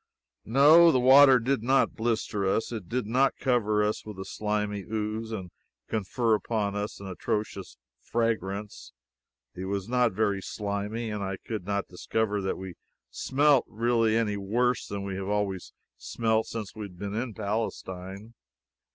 No, 0.47 0.91
the 0.91 0.99
water 0.99 1.37
did 1.37 1.61
not 1.61 1.93
blister 1.95 2.43
us; 2.43 2.71
it 2.71 2.89
did 2.89 3.05
not 3.05 3.37
cover 3.37 3.83
us 3.83 4.03
with 4.03 4.17
a 4.17 4.25
slimy 4.25 4.81
ooze 4.81 5.31
and 5.31 5.51
confer 5.87 6.33
upon 6.33 6.75
us 6.75 6.99
an 6.99 7.05
atrocious 7.05 7.77
fragrance; 8.01 8.93
it 9.53 9.65
was 9.65 9.87
not 9.87 10.11
very 10.13 10.41
slimy; 10.41 11.11
and 11.11 11.21
I 11.23 11.37
could 11.37 11.65
not 11.67 11.87
discover 11.87 12.41
that 12.41 12.57
we 12.57 12.73
smelt 13.11 13.65
really 13.69 14.17
any 14.17 14.37
worse 14.37 14.87
than 14.87 15.03
we 15.03 15.17
have 15.17 15.27
always 15.29 15.71
smelt 15.97 16.47
since 16.47 16.73
we 16.73 16.85
have 16.87 16.97
been 16.97 17.13
in 17.13 17.35
Palestine. 17.35 18.33